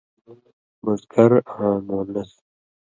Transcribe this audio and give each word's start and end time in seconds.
مذکر 0.83 1.31
آں 1.63 1.75
مؤنث 1.87 2.29